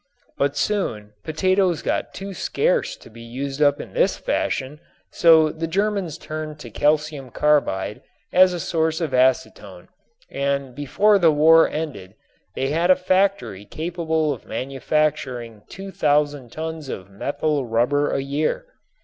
But 0.35 0.57
soon 0.57 1.13
potatoes 1.23 1.83
got 1.83 2.11
too 2.11 2.33
scarce 2.33 2.95
to 2.97 3.07
be 3.07 3.21
used 3.21 3.61
up 3.61 3.79
in 3.79 3.93
this 3.93 4.17
fashion, 4.17 4.79
so 5.11 5.51
the 5.51 5.67
Germans 5.67 6.17
turned 6.17 6.57
to 6.57 6.71
calcium 6.71 7.29
carbide 7.29 8.01
as 8.33 8.51
a 8.51 8.59
source 8.59 8.99
of 8.99 9.13
acetone 9.13 9.89
and 10.31 10.73
before 10.73 11.19
the 11.19 11.29
war 11.31 11.69
ended 11.69 12.15
they 12.55 12.69
had 12.69 12.89
a 12.89 12.95
factory 12.95 13.63
capable 13.63 14.33
of 14.33 14.47
manufacturing 14.47 15.61
2000 15.69 16.51
tons 16.51 16.89
of 16.89 17.11
methyl 17.11 17.67
rubber 17.67 18.09
a 18.09 18.23
year. 18.23 18.65